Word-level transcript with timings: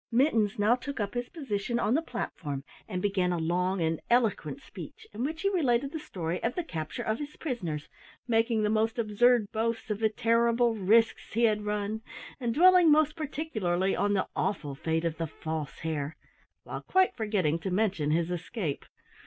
Mittens 0.11 0.57
now 0.57 0.73
took 0.73 0.99
up 0.99 1.13
his 1.13 1.29
position 1.29 1.77
on 1.77 1.93
the 1.93 2.01
platform 2.01 2.63
and 2.87 3.03
began 3.03 3.31
a 3.31 3.37
long 3.37 3.81
and 3.81 3.99
eloquent 4.09 4.59
speech 4.59 5.05
in 5.13 5.23
which 5.23 5.43
he 5.43 5.49
related 5.51 5.91
the 5.91 5.99
story 5.99 6.41
of 6.41 6.55
the 6.55 6.63
capture 6.63 7.03
of 7.03 7.19
his 7.19 7.35
prisoners, 7.35 7.87
making 8.27 8.63
the 8.63 8.69
most 8.71 8.97
absurd 8.97 9.51
boasts 9.51 9.91
of 9.91 9.99
the 9.99 10.09
terrible 10.09 10.73
risks 10.73 11.33
he 11.33 11.43
had 11.43 11.67
run, 11.67 12.01
and 12.39 12.55
dwelling 12.55 12.89
most 12.91 13.15
particularly 13.15 13.95
on 13.95 14.13
the 14.15 14.27
awful 14.35 14.73
fate 14.73 15.05
of 15.05 15.17
the 15.19 15.27
False 15.27 15.77
Hare 15.81 16.17
while 16.63 16.81
quite 16.81 17.15
forgetting 17.15 17.59
to 17.59 17.69
mention 17.69 18.09
his 18.09 18.31
escape. 18.31 18.85